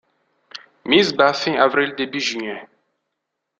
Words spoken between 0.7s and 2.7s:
Mise-bas fin avril début juin.